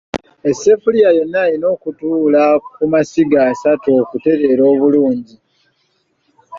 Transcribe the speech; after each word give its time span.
Essefuliya 0.49 1.09
yonna 1.17 1.39
erina 1.47 1.67
okutuula 1.75 2.43
ku 2.75 2.83
masiga 2.91 3.39
asatu 3.51 3.89
okutereera 4.01 4.63
obulungi. 4.73 5.35